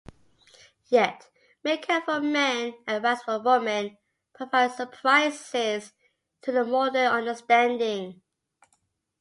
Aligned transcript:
Yet 0.89 1.29
make-up 1.63 2.05
for 2.05 2.21
men 2.21 2.73
and 2.87 3.03
rights 3.03 3.21
for 3.21 3.37
women 3.39 3.99
provide 4.33 4.71
surprises 4.71 5.93
to 6.41 6.51
the 6.51 6.65
modern 6.65 7.05
understanding. 7.05 8.23